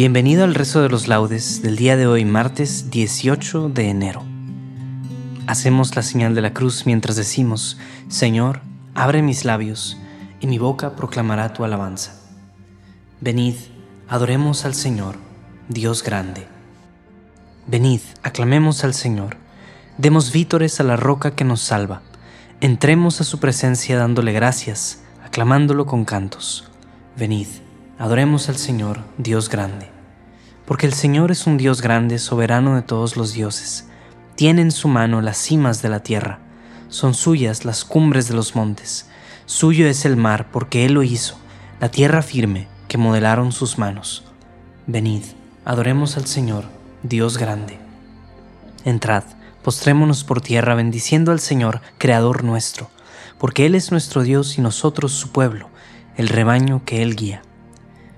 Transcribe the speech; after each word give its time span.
Bienvenido 0.00 0.44
al 0.44 0.54
rezo 0.54 0.80
de 0.80 0.88
los 0.88 1.08
laudes 1.08 1.60
del 1.60 1.76
día 1.76 1.94
de 1.94 2.06
hoy, 2.06 2.24
martes 2.24 2.90
18 2.90 3.68
de 3.68 3.90
enero. 3.90 4.22
Hacemos 5.46 5.94
la 5.94 6.00
señal 6.00 6.34
de 6.34 6.40
la 6.40 6.54
cruz 6.54 6.86
mientras 6.86 7.16
decimos, 7.16 7.76
Señor, 8.08 8.62
abre 8.94 9.20
mis 9.20 9.44
labios, 9.44 9.98
y 10.40 10.46
mi 10.46 10.56
boca 10.56 10.96
proclamará 10.96 11.52
tu 11.52 11.64
alabanza. 11.64 12.18
Venid, 13.20 13.56
adoremos 14.08 14.64
al 14.64 14.72
Señor, 14.72 15.16
Dios 15.68 16.02
grande. 16.02 16.46
Venid, 17.66 18.00
aclamemos 18.22 18.84
al 18.84 18.94
Señor, 18.94 19.36
demos 19.98 20.32
vítores 20.32 20.80
a 20.80 20.82
la 20.82 20.96
roca 20.96 21.32
que 21.32 21.44
nos 21.44 21.60
salva, 21.60 22.00
entremos 22.62 23.20
a 23.20 23.24
su 23.24 23.38
presencia 23.38 23.98
dándole 23.98 24.32
gracias, 24.32 25.02
aclamándolo 25.22 25.84
con 25.84 26.06
cantos. 26.06 26.70
Venid, 27.18 27.48
Adoremos 28.00 28.48
al 28.48 28.56
Señor, 28.56 29.00
Dios 29.18 29.50
grande. 29.50 29.90
Porque 30.64 30.86
el 30.86 30.94
Señor 30.94 31.30
es 31.30 31.46
un 31.46 31.58
Dios 31.58 31.82
grande, 31.82 32.18
soberano 32.18 32.74
de 32.74 32.80
todos 32.80 33.18
los 33.18 33.34
dioses. 33.34 33.88
Tiene 34.36 34.62
en 34.62 34.70
su 34.70 34.88
mano 34.88 35.20
las 35.20 35.36
cimas 35.36 35.82
de 35.82 35.90
la 35.90 36.02
tierra. 36.02 36.38
Son 36.88 37.12
suyas 37.12 37.66
las 37.66 37.84
cumbres 37.84 38.26
de 38.26 38.32
los 38.32 38.56
montes. 38.56 39.10
Suyo 39.44 39.86
es 39.86 40.06
el 40.06 40.16
mar, 40.16 40.46
porque 40.50 40.86
Él 40.86 40.94
lo 40.94 41.02
hizo, 41.02 41.36
la 41.78 41.90
tierra 41.90 42.22
firme 42.22 42.68
que 42.88 42.96
modelaron 42.96 43.52
sus 43.52 43.76
manos. 43.76 44.24
Venid, 44.86 45.24
adoremos 45.66 46.16
al 46.16 46.24
Señor, 46.24 46.64
Dios 47.02 47.36
grande. 47.36 47.78
Entrad, 48.86 49.24
postrémonos 49.62 50.24
por 50.24 50.40
tierra 50.40 50.74
bendiciendo 50.74 51.32
al 51.32 51.40
Señor, 51.40 51.82
Creador 51.98 52.44
nuestro, 52.44 52.88
porque 53.36 53.66
Él 53.66 53.74
es 53.74 53.90
nuestro 53.90 54.22
Dios 54.22 54.56
y 54.56 54.62
nosotros 54.62 55.12
su 55.12 55.32
pueblo, 55.32 55.68
el 56.16 56.28
rebaño 56.30 56.80
que 56.86 57.02
Él 57.02 57.14
guía. 57.14 57.42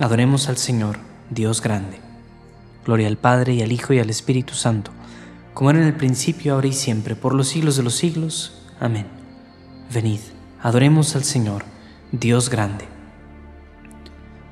Adoremos 0.00 0.48
al 0.48 0.56
Señor, 0.56 0.96
Dios 1.28 1.60
grande. 1.60 2.00
Gloria 2.86 3.08
al 3.08 3.18
Padre 3.18 3.52
y 3.52 3.60
al 3.60 3.72
Hijo 3.72 3.92
y 3.92 3.98
al 3.98 4.08
Espíritu 4.08 4.54
Santo, 4.54 4.90
como 5.52 5.68
era 5.68 5.80
en 5.80 5.86
el 5.86 5.94
principio, 5.94 6.54
ahora 6.54 6.68
y 6.68 6.72
siempre, 6.72 7.14
por 7.14 7.34
los 7.34 7.48
siglos 7.48 7.76
de 7.76 7.82
los 7.82 7.94
siglos. 7.94 8.62
Amén. 8.80 9.06
Venid, 9.92 10.20
adoremos 10.62 11.14
al 11.14 11.24
Señor, 11.24 11.64
Dios 12.10 12.48
grande. 12.48 12.86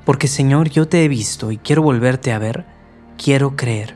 Porque 0.05 0.27
Señor, 0.27 0.69
yo 0.69 0.87
te 0.87 1.03
he 1.03 1.07
visto 1.07 1.51
y 1.51 1.57
quiero 1.57 1.81
volverte 1.81 2.31
a 2.33 2.37
ver, 2.37 2.67
quiero 3.17 3.55
creer. 3.55 3.95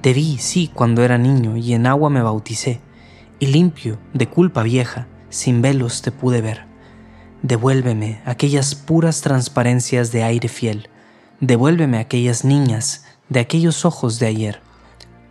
Te 0.00 0.14
vi, 0.14 0.38
sí, 0.38 0.70
cuando 0.72 1.02
era 1.02 1.18
niño 1.18 1.58
y 1.58 1.74
en 1.74 1.86
agua 1.86 2.08
me 2.08 2.22
bauticé, 2.22 2.80
y 3.38 3.48
limpio, 3.48 3.98
de 4.14 4.30
culpa 4.30 4.62
vieja, 4.62 5.08
sin 5.28 5.60
velos 5.60 6.00
te 6.00 6.10
pude 6.10 6.40
ver. 6.40 6.69
Devuélveme 7.42 8.20
aquellas 8.26 8.74
puras 8.74 9.22
transparencias 9.22 10.12
de 10.12 10.22
aire 10.22 10.48
fiel. 10.48 10.90
Devuélveme 11.40 11.98
aquellas 11.98 12.44
niñas 12.44 13.06
de 13.30 13.40
aquellos 13.40 13.86
ojos 13.86 14.18
de 14.18 14.26
ayer. 14.26 14.60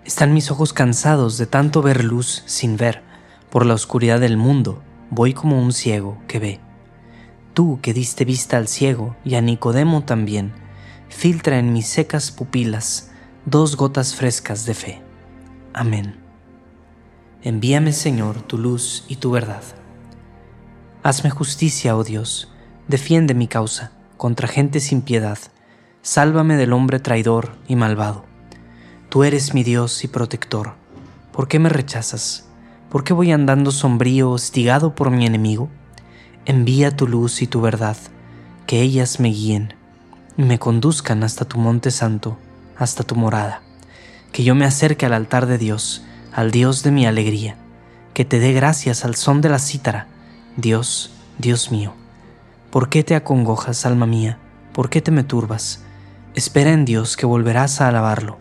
Están 0.05 0.33
mis 0.33 0.49
ojos 0.49 0.73
cansados 0.73 1.37
de 1.37 1.45
tanto 1.45 1.83
ver 1.83 2.03
luz 2.03 2.41
sin 2.47 2.77
ver. 2.77 3.03
Por 3.51 3.63
la 3.67 3.75
oscuridad 3.75 4.19
del 4.19 4.37
mundo 4.37 4.81
voy 5.11 5.35
como 5.35 5.61
un 5.61 5.71
ciego 5.71 6.17
que 6.27 6.39
ve. 6.39 6.59
Tú 7.53 7.77
que 7.79 7.93
diste 7.93 8.25
vista 8.25 8.57
al 8.57 8.67
ciego 8.67 9.15
y 9.23 9.35
a 9.35 9.41
Nicodemo 9.41 10.03
también, 10.03 10.51
filtra 11.09 11.59
en 11.59 11.73
mis 11.73 11.85
secas 11.85 12.31
pupilas 12.31 13.11
dos 13.45 13.77
gotas 13.77 14.15
frescas 14.15 14.65
de 14.65 14.73
fe. 14.73 15.01
Amén. 15.73 16.15
Envíame, 17.43 17.93
Señor, 17.93 18.41
tu 18.41 18.57
luz 18.57 19.05
y 19.07 19.17
tu 19.17 19.29
verdad 19.29 19.61
Hazme 21.01 21.29
justicia, 21.29 21.95
oh 21.95 22.03
Dios, 22.03 22.49
defiende 22.89 23.33
mi 23.33 23.47
causa 23.47 23.93
contra 24.17 24.49
gente 24.49 24.81
sin 24.81 25.01
piedad, 25.01 25.37
sálvame 26.01 26.57
del 26.57 26.73
hombre 26.73 26.99
traidor 26.99 27.55
y 27.69 27.77
malvado. 27.77 28.25
Tú 29.07 29.23
eres 29.23 29.53
mi 29.53 29.63
Dios 29.63 30.03
y 30.03 30.09
protector. 30.09 30.73
¿Por 31.31 31.47
qué 31.47 31.57
me 31.57 31.69
rechazas? 31.69 32.49
¿Por 32.89 33.05
qué 33.05 33.13
voy 33.13 33.31
andando 33.31 33.71
sombrío, 33.71 34.29
hostigado 34.29 34.93
por 34.93 35.09
mi 35.09 35.25
enemigo? 35.25 35.69
Envía 36.45 36.93
tu 36.93 37.07
luz 37.07 37.41
y 37.41 37.47
tu 37.47 37.61
verdad, 37.61 37.95
que 38.67 38.81
ellas 38.81 39.21
me 39.21 39.29
guíen 39.29 39.75
y 40.35 40.43
me 40.43 40.59
conduzcan 40.59 41.23
hasta 41.23 41.45
tu 41.45 41.59
monte 41.59 41.91
santo, 41.91 42.37
hasta 42.77 43.05
tu 43.05 43.15
morada. 43.15 43.61
Que 44.33 44.43
yo 44.43 44.53
me 44.53 44.65
acerque 44.65 45.05
al 45.05 45.13
altar 45.13 45.45
de 45.45 45.57
Dios, 45.57 46.03
al 46.33 46.51
Dios 46.51 46.83
de 46.83 46.91
mi 46.91 47.05
alegría, 47.05 47.55
que 48.13 48.25
te 48.25 48.39
dé 48.39 48.51
gracias 48.51 49.05
al 49.05 49.15
son 49.15 49.39
de 49.39 49.47
la 49.47 49.59
cítara, 49.59 50.07
Dios, 50.57 51.11
Dios 51.37 51.71
mío, 51.71 51.93
¿por 52.71 52.89
qué 52.89 53.03
te 53.03 53.15
acongojas, 53.15 53.85
alma 53.85 54.05
mía? 54.05 54.39
¿Por 54.73 54.89
qué 54.89 55.01
te 55.01 55.11
me 55.11 55.23
turbas? 55.23 55.83
Espera 56.35 56.71
en 56.71 56.85
Dios 56.85 57.17
que 57.17 57.25
volverás 57.25 57.81
a 57.81 57.87
alabarlo. 57.87 58.37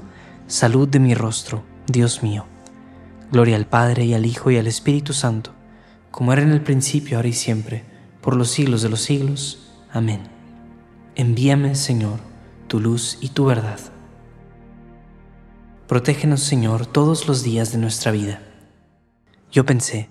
Salud 0.47 0.89
de 0.89 0.99
mi 0.99 1.15
rostro, 1.15 1.63
Dios 1.87 2.23
mío. 2.23 2.47
Gloria 3.31 3.57
al 3.57 3.67
Padre 3.67 4.05
y 4.05 4.15
al 4.15 4.27
Hijo 4.27 4.51
y 4.51 4.57
al 4.57 4.67
Espíritu 4.67 5.13
Santo, 5.13 5.53
como 6.11 6.33
era 6.33 6.43
en 6.43 6.51
el 6.51 6.63
principio, 6.63 7.19
ahora 7.19 7.29
y 7.29 7.35
siempre, 7.35 7.85
por 8.21 8.37
los 8.37 8.51
siglos 8.51 8.83
de 8.83 8.89
los 8.89 9.03
siglos. 9.03 9.71
Amén. 9.93 10.23
Envíame, 11.15 11.75
Señor, 11.75 12.21
tu 12.67 12.81
luz 12.81 13.19
y 13.21 13.29
tu 13.29 13.45
verdad. 13.45 13.79
Protégenos, 15.87 16.41
Señor, 16.41 16.87
todos 16.87 17.29
los 17.29 17.43
días 17.43 17.73
de 17.73 17.79
nuestra 17.79 18.13
vida. 18.13 18.43
Yo 19.51 19.65
pensé, 19.65 20.11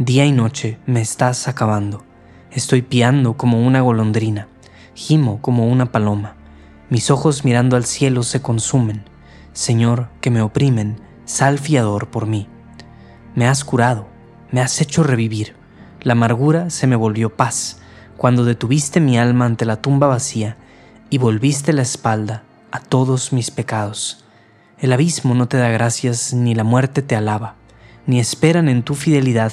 día 0.00 0.24
y 0.24 0.32
noche 0.32 0.78
me 0.86 1.02
estás 1.02 1.46
acabando. 1.46 2.06
Estoy 2.50 2.80
piando 2.80 3.34
como 3.36 3.60
una 3.60 3.82
golondrina, 3.82 4.48
gimo 4.94 5.42
como 5.42 5.68
una 5.68 5.92
paloma. 5.92 6.36
Mis 6.88 7.10
ojos 7.10 7.44
mirando 7.44 7.76
al 7.76 7.84
cielo 7.84 8.22
se 8.22 8.40
consumen. 8.40 9.04
Señor, 9.52 10.08
que 10.22 10.30
me 10.30 10.40
oprimen, 10.40 10.98
sal 11.26 11.58
fiador 11.58 12.08
por 12.08 12.26
mí. 12.26 12.48
Me 13.34 13.46
has 13.46 13.62
curado, 13.62 14.08
me 14.50 14.62
has 14.62 14.80
hecho 14.80 15.02
revivir. 15.02 15.54
La 16.00 16.12
amargura 16.12 16.70
se 16.70 16.86
me 16.86 16.96
volvió 16.96 17.36
paz, 17.36 17.82
cuando 18.16 18.46
detuviste 18.46 19.00
mi 19.00 19.18
alma 19.18 19.44
ante 19.44 19.66
la 19.66 19.82
tumba 19.82 20.06
vacía 20.06 20.56
y 21.10 21.18
volviste 21.18 21.74
la 21.74 21.82
espalda 21.82 22.42
a 22.72 22.80
todos 22.80 23.34
mis 23.34 23.50
pecados. 23.50 24.24
El 24.78 24.94
abismo 24.94 25.34
no 25.34 25.46
te 25.46 25.58
da 25.58 25.68
gracias, 25.68 26.32
ni 26.32 26.54
la 26.54 26.64
muerte 26.64 27.02
te 27.02 27.16
alaba, 27.16 27.56
ni 28.06 28.18
esperan 28.18 28.70
en 28.70 28.82
tu 28.82 28.94
fidelidad 28.94 29.52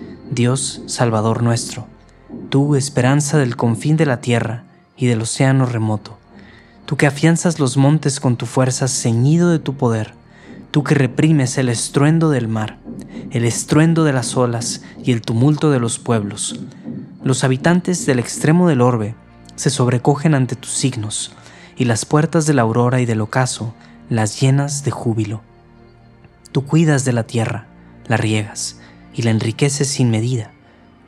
Dios 0.31 0.81
Salvador 0.87 1.43
nuestro, 1.43 1.85
tú 2.49 2.75
esperanza 2.75 3.37
del 3.37 3.55
confín 3.55 3.97
de 3.97 4.07
la 4.07 4.21
tierra 4.21 4.63
y 4.97 5.05
del 5.05 5.21
océano 5.21 5.65
remoto 5.65 6.17
tú 6.91 6.97
que 6.97 7.07
afianzas 7.07 7.57
los 7.57 7.77
montes 7.77 8.19
con 8.19 8.35
tu 8.35 8.45
fuerza 8.45 8.89
ceñido 8.89 9.49
de 9.49 9.59
tu 9.59 9.75
poder, 9.75 10.13
tú 10.71 10.83
que 10.83 10.93
reprimes 10.93 11.57
el 11.57 11.69
estruendo 11.69 12.29
del 12.29 12.49
mar, 12.49 12.79
el 13.29 13.45
estruendo 13.45 14.03
de 14.03 14.11
las 14.11 14.35
olas 14.35 14.81
y 15.01 15.13
el 15.13 15.21
tumulto 15.21 15.71
de 15.71 15.79
los 15.79 15.99
pueblos. 15.99 16.59
Los 17.23 17.45
habitantes 17.45 18.05
del 18.05 18.19
extremo 18.19 18.67
del 18.67 18.81
orbe 18.81 19.15
se 19.55 19.69
sobrecogen 19.69 20.35
ante 20.35 20.57
tus 20.57 20.71
signos, 20.71 21.31
y 21.77 21.85
las 21.85 22.03
puertas 22.03 22.45
de 22.45 22.55
la 22.55 22.63
aurora 22.63 22.99
y 22.99 23.05
del 23.05 23.21
ocaso 23.21 23.73
las 24.09 24.41
llenas 24.41 24.83
de 24.83 24.91
júbilo. 24.91 25.39
Tú 26.51 26.65
cuidas 26.65 27.05
de 27.05 27.13
la 27.13 27.23
tierra, 27.23 27.67
la 28.07 28.17
riegas 28.17 28.80
y 29.13 29.23
la 29.23 29.31
enriqueces 29.31 29.87
sin 29.87 30.09
medida. 30.09 30.51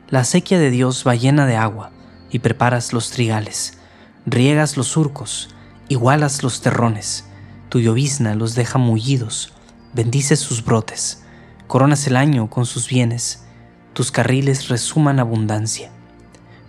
La 0.08 0.20
acequia 0.20 0.58
de 0.58 0.70
Dios 0.70 1.04
va 1.06 1.14
llena 1.14 1.46
de 1.46 1.56
agua, 1.56 1.90
y 2.30 2.40
preparas 2.40 2.92
los 2.92 3.10
trigales, 3.10 3.78
riegas 4.26 4.76
los 4.76 4.88
surcos, 4.88 5.54
igualas 5.88 6.42
los 6.42 6.60
terrones, 6.60 7.26
tu 7.68 7.80
llovizna 7.80 8.34
los 8.34 8.54
deja 8.54 8.78
mullidos, 8.78 9.52
bendices 9.92 10.40
sus 10.40 10.64
brotes, 10.64 11.22
coronas 11.66 12.06
el 12.06 12.16
año 12.16 12.50
con 12.50 12.66
sus 12.66 12.88
bienes, 12.88 13.44
tus 13.92 14.10
carriles 14.10 14.68
resuman 14.68 15.20
abundancia, 15.20 15.90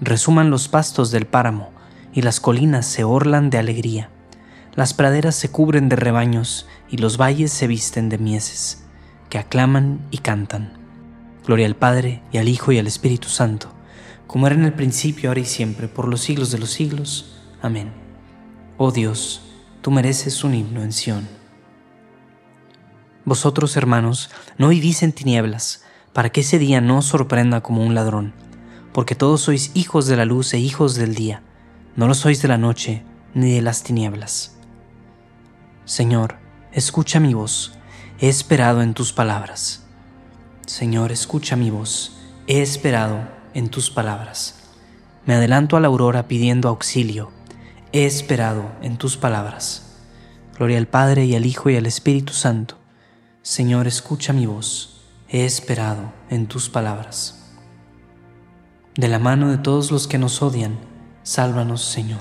resuman 0.02 0.52
los 0.52 0.68
pastos 0.68 1.12
del 1.12 1.26
páramo, 1.26 1.72
y 2.14 2.22
las 2.22 2.40
colinas 2.40 2.86
se 2.86 3.04
orlan 3.04 3.50
de 3.50 3.58
alegría, 3.58 4.10
las 4.76 4.94
praderas 4.94 5.36
se 5.36 5.50
cubren 5.50 5.90
de 5.90 5.96
rebaños, 5.96 6.68
y 6.90 6.98
los 6.98 7.18
valles 7.18 7.52
se 7.52 7.68
visten 7.68 8.10
de 8.10 8.18
mieses, 8.18 8.84
que 9.30 9.40
aclaman 9.40 10.06
y 10.12 10.20
cantan. 10.20 10.85
Gloria 11.46 11.68
al 11.68 11.76
Padre, 11.76 12.24
y 12.32 12.38
al 12.38 12.48
Hijo, 12.48 12.72
y 12.72 12.80
al 12.80 12.88
Espíritu 12.88 13.30
Santo, 13.30 13.70
como 14.26 14.48
era 14.48 14.56
en 14.56 14.66
el 14.66 14.74
principio, 14.74 15.30
ahora 15.30 15.42
y 15.42 15.46
siempre, 15.46 15.88
por 15.88 16.08
los 16.08 16.22
siglos 16.22 16.52
de 16.52 16.58
los 16.58 16.72
siglos. 16.72 17.38
Amén. 17.62 17.94
Oh 18.78 18.92
Dios, 18.92 19.42
tú 19.82 19.92
mereces 19.92 20.44
un 20.44 20.56
himno 20.56 20.82
en 20.82 20.92
Sión. 20.92 21.28
Vosotros, 23.26 23.78
hermanos, 23.78 24.32
no 24.58 24.70
vivís 24.70 25.04
en 25.04 25.14
tinieblas, 25.14 25.84
para 26.14 26.30
que 26.30 26.42
ese 26.42 26.58
día 26.58 26.82
no 26.82 26.98
os 26.98 27.06
sorprenda 27.06 27.62
como 27.62 27.84
un 27.84 27.94
ladrón, 27.94 28.34
porque 28.92 29.16
todos 29.16 29.42
sois 29.42 29.72
hijos 29.76 30.08
de 30.08 30.16
la 30.16 30.26
luz 30.26 30.54
e 30.54 30.60
hijos 30.60 30.96
del 30.96 31.14
día, 31.14 31.44
no 31.96 32.08
lo 32.08 32.14
sois 32.14 32.42
de 32.42 32.48
la 32.48 32.58
noche 32.58 33.04
ni 33.34 33.52
de 33.52 33.62
las 33.62 33.84
tinieblas. 33.84 34.58
Señor, 35.86 36.38
escucha 36.72 37.20
mi 37.20 37.34
voz, 37.34 37.74
he 38.20 38.30
esperado 38.30 38.82
en 38.82 38.94
tus 38.94 39.14
palabras. 39.14 39.85
Señor, 40.66 41.12
escucha 41.12 41.56
mi 41.56 41.70
voz, 41.70 42.18
he 42.48 42.62
esperado 42.62 43.28
en 43.54 43.70
tus 43.70 43.90
palabras. 43.90 44.56
Me 45.26 45.36
adelanto 45.36 45.78
a 45.78 45.80
la 45.80 45.88
aurora 45.88 46.28
pidiendo 46.28 46.70
auxilio 46.70 47.32
he 47.96 48.06
esperado 48.06 48.74
en 48.82 48.98
tus 48.98 49.16
palabras. 49.16 50.02
Gloria 50.58 50.78
al 50.78 50.86
Padre 50.86 51.24
y 51.24 51.34
al 51.34 51.46
Hijo 51.46 51.70
y 51.70 51.78
al 51.78 51.86
Espíritu 51.86 52.34
Santo. 52.34 52.78
Señor, 53.42 53.88
escucha 53.88 54.34
mi 54.34 54.46
voz. 54.46 55.02
He 55.30 55.46
esperado 55.46 56.12
en 56.30 56.48
tus 56.48 56.68
palabras. 56.68 57.54
De 58.96 59.08
la 59.08 59.18
mano 59.18 59.50
de 59.50 59.58
todos 59.58 59.92
los 59.92 60.10
que 60.10 60.18
nos 60.18 60.42
odian, 60.42 60.78
sálvanos, 61.24 61.86
Señor. 61.86 62.20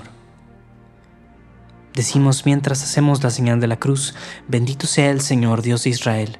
Decimos 1.93 2.45
mientras 2.45 2.81
hacemos 2.81 3.21
la 3.21 3.29
señal 3.29 3.59
de 3.59 3.67
la 3.67 3.77
cruz, 3.77 4.15
bendito 4.47 4.87
sea 4.87 5.11
el 5.11 5.19
Señor 5.19 5.61
Dios 5.61 5.83
de 5.83 5.89
Israel, 5.89 6.39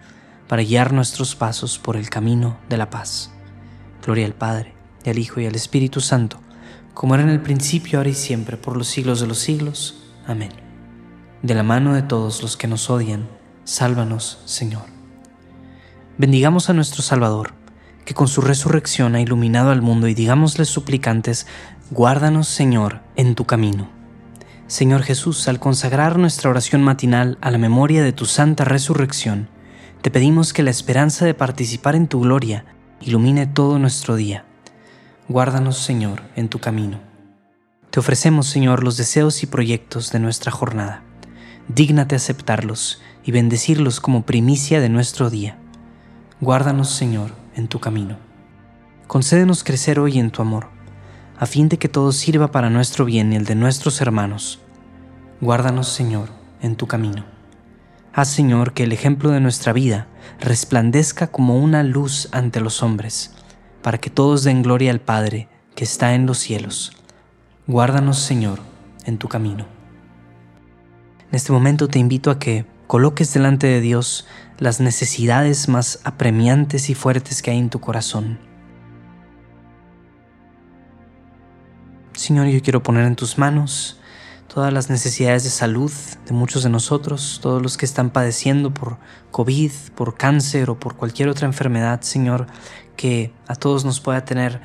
para 0.51 0.63
guiar 0.63 0.91
nuestros 0.91 1.33
pasos 1.33 1.79
por 1.79 1.95
el 1.95 2.09
camino 2.09 2.57
de 2.67 2.75
la 2.75 2.89
paz. 2.89 3.31
Gloria 4.03 4.25
al 4.25 4.33
Padre, 4.33 4.73
y 5.01 5.09
al 5.09 5.17
Hijo 5.17 5.39
y 5.39 5.45
al 5.45 5.55
Espíritu 5.55 6.01
Santo, 6.01 6.41
como 6.93 7.15
era 7.15 7.23
en 7.23 7.29
el 7.29 7.39
principio, 7.39 7.99
ahora 7.99 8.09
y 8.09 8.13
siempre, 8.13 8.57
por 8.57 8.75
los 8.75 8.89
siglos 8.89 9.21
de 9.21 9.27
los 9.27 9.39
siglos. 9.39 10.11
Amén. 10.27 10.51
De 11.41 11.53
la 11.53 11.63
mano 11.63 11.93
de 11.93 12.01
todos 12.01 12.41
los 12.41 12.57
que 12.57 12.67
nos 12.67 12.89
odian, 12.89 13.29
sálvanos, 13.63 14.41
Señor. 14.43 14.83
Bendigamos 16.17 16.69
a 16.69 16.73
nuestro 16.73 17.01
Salvador, 17.01 17.53
que 18.03 18.13
con 18.13 18.27
su 18.27 18.41
resurrección 18.41 19.15
ha 19.15 19.21
iluminado 19.21 19.71
al 19.71 19.81
mundo 19.81 20.09
y 20.09 20.13
digámosle 20.13 20.65
suplicantes, 20.65 21.47
guárdanos 21.91 22.49
Señor 22.49 22.99
en 23.15 23.35
tu 23.35 23.45
camino. 23.45 23.89
Señor 24.67 25.03
Jesús, 25.03 25.47
al 25.47 25.61
consagrar 25.61 26.19
nuestra 26.19 26.49
oración 26.49 26.83
matinal 26.83 27.37
a 27.39 27.51
la 27.51 27.57
memoria 27.57 28.03
de 28.03 28.11
tu 28.11 28.25
santa 28.25 28.65
resurrección, 28.65 29.47
te 30.01 30.09
pedimos 30.09 30.51
que 30.51 30.63
la 30.63 30.71
esperanza 30.71 31.25
de 31.25 31.35
participar 31.35 31.95
en 31.95 32.07
tu 32.07 32.21
gloria 32.21 32.65
ilumine 33.01 33.45
todo 33.45 33.77
nuestro 33.77 34.15
día. 34.15 34.45
Guárdanos, 35.27 35.77
Señor, 35.77 36.23
en 36.35 36.49
tu 36.49 36.59
camino. 36.59 36.99
Te 37.91 37.99
ofrecemos, 37.99 38.47
Señor, 38.47 38.83
los 38.83 38.97
deseos 38.97 39.43
y 39.43 39.45
proyectos 39.45 40.11
de 40.11 40.19
nuestra 40.19 40.51
jornada. 40.51 41.03
Dígnate 41.67 42.15
aceptarlos 42.15 42.99
y 43.23 43.31
bendecirlos 43.31 43.99
como 43.99 44.25
primicia 44.25 44.81
de 44.81 44.89
nuestro 44.89 45.29
día. 45.29 45.57
Guárdanos, 46.39 46.89
Señor, 46.89 47.31
en 47.55 47.67
tu 47.67 47.79
camino. 47.79 48.17
Concédenos 49.05 49.63
crecer 49.63 49.99
hoy 49.99 50.17
en 50.17 50.31
tu 50.31 50.41
amor, 50.41 50.69
a 51.37 51.45
fin 51.45 51.69
de 51.69 51.77
que 51.77 51.89
todo 51.89 52.11
sirva 52.11 52.49
para 52.49 52.71
nuestro 52.71 53.05
bien 53.05 53.33
y 53.33 53.35
el 53.35 53.45
de 53.45 53.55
nuestros 53.55 54.01
hermanos. 54.01 54.59
Guárdanos, 55.41 55.89
Señor, 55.89 56.29
en 56.61 56.75
tu 56.75 56.87
camino. 56.87 57.30
Haz, 58.13 58.27
Señor, 58.27 58.73
que 58.73 58.83
el 58.83 58.91
ejemplo 58.91 59.31
de 59.31 59.39
nuestra 59.39 59.71
vida 59.71 60.07
resplandezca 60.41 61.27
como 61.27 61.57
una 61.57 61.81
luz 61.81 62.27
ante 62.33 62.59
los 62.59 62.83
hombres, 62.83 63.33
para 63.81 63.99
que 63.99 64.09
todos 64.09 64.43
den 64.43 64.63
gloria 64.63 64.91
al 64.91 64.99
Padre 64.99 65.47
que 65.75 65.85
está 65.85 66.13
en 66.13 66.25
los 66.25 66.37
cielos. 66.37 66.91
Guárdanos, 67.67 68.19
Señor, 68.19 68.59
en 69.05 69.17
tu 69.17 69.29
camino. 69.29 69.65
En 71.29 71.35
este 71.35 71.53
momento 71.53 71.87
te 71.87 71.99
invito 71.99 72.31
a 72.31 72.37
que 72.37 72.65
coloques 72.85 73.33
delante 73.33 73.67
de 73.67 73.79
Dios 73.79 74.27
las 74.59 74.81
necesidades 74.81 75.69
más 75.69 76.01
apremiantes 76.03 76.89
y 76.89 76.95
fuertes 76.95 77.41
que 77.41 77.51
hay 77.51 77.59
en 77.59 77.69
tu 77.69 77.79
corazón. 77.79 78.39
Señor, 82.11 82.47
yo 82.47 82.61
quiero 82.61 82.83
poner 82.83 83.05
en 83.05 83.15
tus 83.15 83.37
manos 83.37 84.00
todas 84.53 84.73
las 84.73 84.89
necesidades 84.89 85.45
de 85.45 85.49
salud 85.49 85.91
de 86.25 86.33
muchos 86.33 86.63
de 86.63 86.69
nosotros, 86.69 87.39
todos 87.41 87.61
los 87.61 87.77
que 87.77 87.85
están 87.85 88.09
padeciendo 88.09 88.73
por 88.73 88.97
COVID, 89.31 89.71
por 89.95 90.17
cáncer 90.17 90.69
o 90.69 90.77
por 90.77 90.97
cualquier 90.97 91.29
otra 91.29 91.47
enfermedad, 91.47 92.01
Señor, 92.01 92.47
que 92.97 93.31
a 93.47 93.55
todos 93.55 93.85
nos 93.85 94.01
pueda 94.01 94.25
tener 94.25 94.59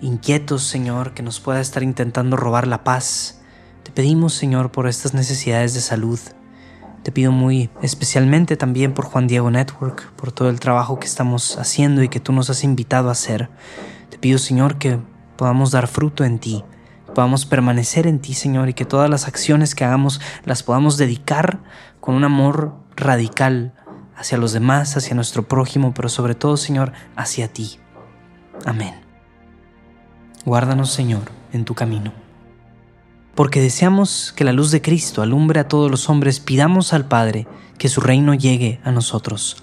inquietos, 0.00 0.64
Señor, 0.64 1.14
que 1.14 1.22
nos 1.22 1.38
pueda 1.38 1.60
estar 1.60 1.84
intentando 1.84 2.36
robar 2.36 2.66
la 2.66 2.82
paz. 2.82 3.40
Te 3.84 3.92
pedimos, 3.92 4.34
Señor, 4.34 4.72
por 4.72 4.88
estas 4.88 5.14
necesidades 5.14 5.72
de 5.74 5.82
salud. 5.82 6.18
Te 7.04 7.12
pido 7.12 7.30
muy 7.30 7.70
especialmente 7.80 8.56
también 8.56 8.92
por 8.92 9.04
Juan 9.04 9.28
Diego 9.28 9.52
Network, 9.52 10.10
por 10.14 10.32
todo 10.32 10.50
el 10.50 10.58
trabajo 10.58 10.98
que 10.98 11.06
estamos 11.06 11.58
haciendo 11.58 12.02
y 12.02 12.08
que 12.08 12.18
tú 12.18 12.32
nos 12.32 12.50
has 12.50 12.64
invitado 12.64 13.08
a 13.08 13.12
hacer. 13.12 13.50
Te 14.10 14.18
pido, 14.18 14.38
Señor, 14.38 14.78
que 14.78 14.98
podamos 15.36 15.70
dar 15.70 15.86
fruto 15.86 16.24
en 16.24 16.40
ti 16.40 16.64
podamos 17.12 17.46
permanecer 17.46 18.06
en 18.06 18.18
ti, 18.18 18.34
Señor, 18.34 18.68
y 18.68 18.74
que 18.74 18.84
todas 18.84 19.08
las 19.08 19.28
acciones 19.28 19.74
que 19.74 19.84
hagamos 19.84 20.20
las 20.44 20.62
podamos 20.62 20.96
dedicar 20.96 21.60
con 22.00 22.14
un 22.14 22.24
amor 22.24 22.74
radical 22.96 23.74
hacia 24.16 24.38
los 24.38 24.52
demás, 24.52 24.96
hacia 24.96 25.14
nuestro 25.14 25.46
prójimo, 25.48 25.94
pero 25.94 26.08
sobre 26.08 26.34
todo, 26.34 26.56
Señor, 26.56 26.92
hacia 27.16 27.48
ti. 27.48 27.78
Amén. 28.64 28.94
Guárdanos, 30.44 30.92
Señor, 30.92 31.30
en 31.52 31.64
tu 31.64 31.74
camino. 31.74 32.12
Porque 33.34 33.60
deseamos 33.60 34.32
que 34.36 34.44
la 34.44 34.52
luz 34.52 34.70
de 34.70 34.82
Cristo 34.82 35.22
alumbre 35.22 35.60
a 35.60 35.68
todos 35.68 35.90
los 35.90 36.10
hombres, 36.10 36.40
pidamos 36.40 36.92
al 36.92 37.06
Padre 37.06 37.46
que 37.78 37.88
su 37.88 38.00
reino 38.00 38.34
llegue 38.34 38.80
a 38.84 38.92
nosotros. 38.92 39.62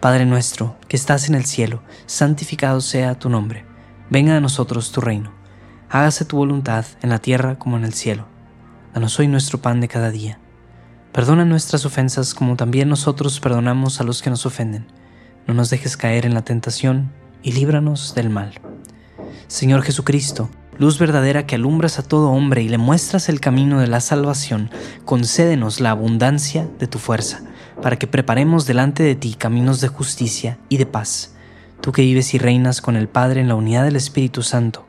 Padre 0.00 0.26
nuestro, 0.26 0.76
que 0.86 0.96
estás 0.96 1.28
en 1.28 1.34
el 1.34 1.44
cielo, 1.44 1.82
santificado 2.06 2.80
sea 2.80 3.18
tu 3.18 3.30
nombre. 3.30 3.64
Venga 4.10 4.36
a 4.36 4.40
nosotros 4.40 4.92
tu 4.92 5.00
reino 5.00 5.43
hágase 5.94 6.24
tu 6.24 6.36
voluntad 6.36 6.84
en 7.02 7.10
la 7.10 7.20
tierra 7.20 7.56
como 7.56 7.76
en 7.76 7.84
el 7.84 7.94
cielo. 7.94 8.26
Danos 8.92 9.16
hoy 9.20 9.28
nuestro 9.28 9.62
pan 9.62 9.80
de 9.80 9.86
cada 9.86 10.10
día. 10.10 10.40
Perdona 11.12 11.44
nuestras 11.44 11.86
ofensas 11.86 12.34
como 12.34 12.56
también 12.56 12.88
nosotros 12.88 13.38
perdonamos 13.38 14.00
a 14.00 14.04
los 14.04 14.20
que 14.20 14.28
nos 14.28 14.44
ofenden. 14.44 14.88
No 15.46 15.54
nos 15.54 15.70
dejes 15.70 15.96
caer 15.96 16.26
en 16.26 16.34
la 16.34 16.42
tentación 16.42 17.12
y 17.44 17.52
líbranos 17.52 18.12
del 18.16 18.28
mal. 18.28 18.54
Señor 19.46 19.82
Jesucristo, 19.82 20.50
luz 20.78 20.98
verdadera 20.98 21.46
que 21.46 21.54
alumbras 21.54 22.00
a 22.00 22.02
todo 22.02 22.32
hombre 22.32 22.64
y 22.64 22.68
le 22.68 22.78
muestras 22.78 23.28
el 23.28 23.38
camino 23.38 23.78
de 23.78 23.86
la 23.86 24.00
salvación, 24.00 24.70
concédenos 25.04 25.78
la 25.78 25.90
abundancia 25.90 26.68
de 26.80 26.88
tu 26.88 26.98
fuerza, 26.98 27.42
para 27.80 28.00
que 28.00 28.08
preparemos 28.08 28.66
delante 28.66 29.04
de 29.04 29.14
ti 29.14 29.34
caminos 29.34 29.80
de 29.80 29.86
justicia 29.86 30.58
y 30.68 30.78
de 30.78 30.86
paz. 30.86 31.36
Tú 31.80 31.92
que 31.92 32.02
vives 32.02 32.34
y 32.34 32.38
reinas 32.38 32.80
con 32.80 32.96
el 32.96 33.06
Padre 33.06 33.42
en 33.42 33.46
la 33.46 33.54
unidad 33.54 33.84
del 33.84 33.94
Espíritu 33.94 34.42
Santo, 34.42 34.88